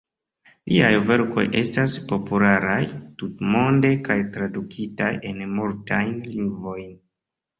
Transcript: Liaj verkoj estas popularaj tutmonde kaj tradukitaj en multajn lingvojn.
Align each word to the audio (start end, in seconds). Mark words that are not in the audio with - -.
Liaj 0.69 0.93
verkoj 1.09 1.43
estas 1.59 1.97
popularaj 2.11 2.77
tutmonde 3.23 3.91
kaj 4.07 4.17
tradukitaj 4.37 5.11
en 5.33 5.43
multajn 5.59 6.17
lingvojn. 6.33 6.89